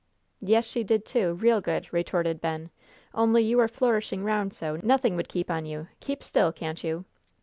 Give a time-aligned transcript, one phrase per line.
[0.41, 2.71] "Yes, she did, too, real good," retorted Ben,
[3.13, 5.89] "only you are flourishing round so, nothing would keep on you.
[5.99, 7.05] Keep still, can't you!"